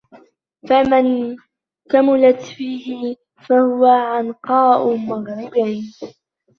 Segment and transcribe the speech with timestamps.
[0.69, 1.35] فَمَنْ
[1.91, 3.15] كَمُلَتْ فِيهِ
[3.49, 5.53] فَهُوَ عَنْقَاءُ مُغْرِبٍ